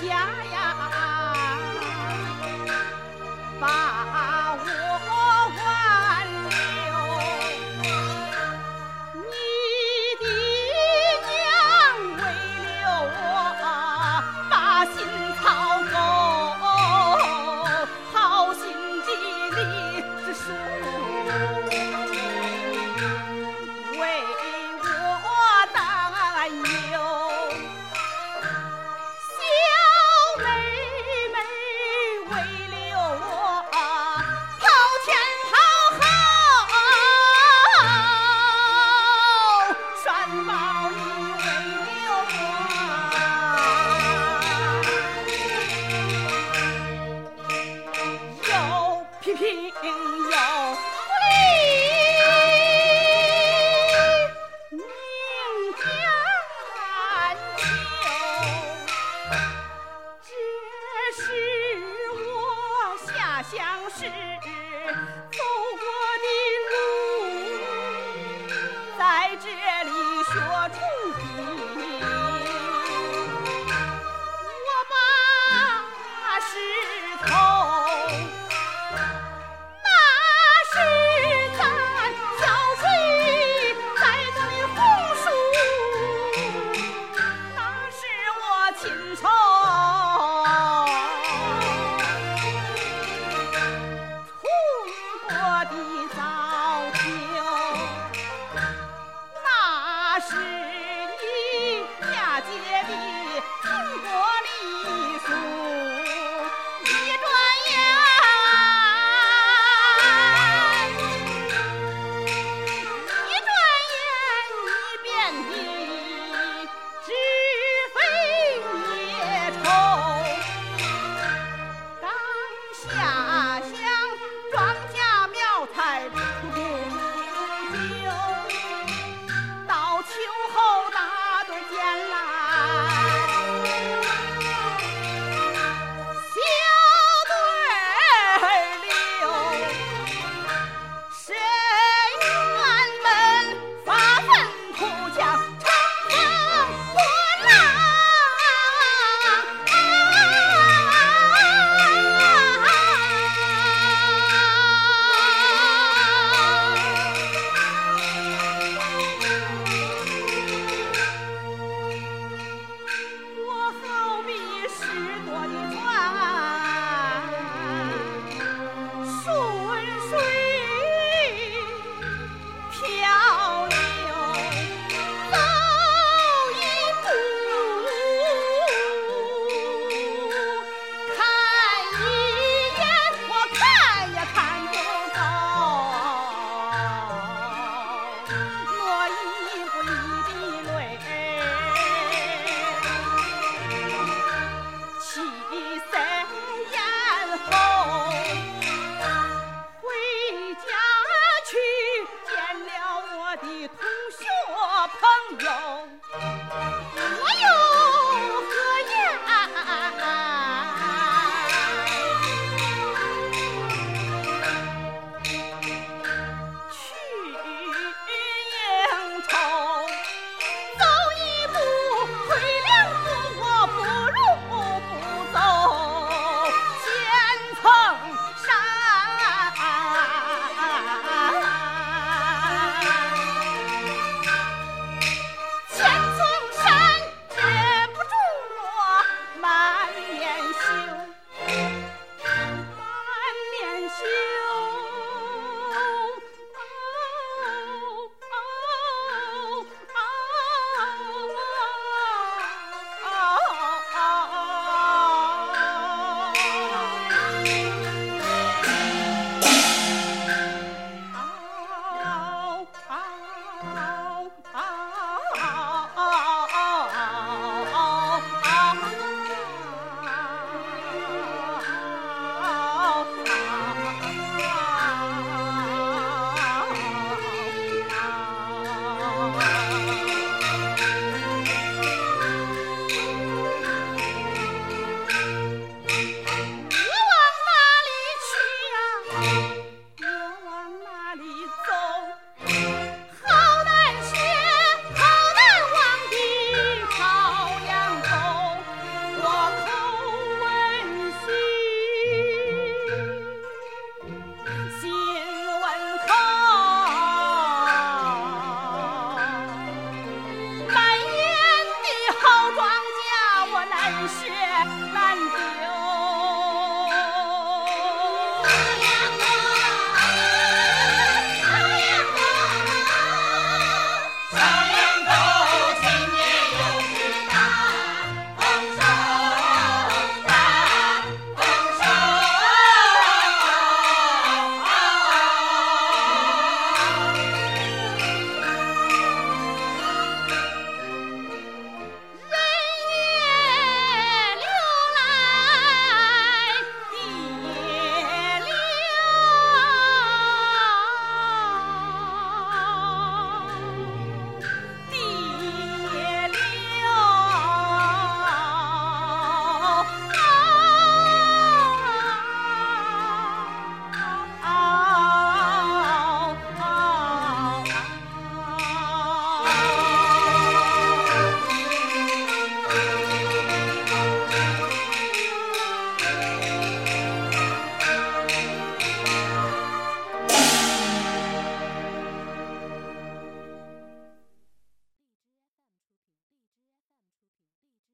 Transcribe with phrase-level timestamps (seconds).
[0.00, 0.49] 家呀。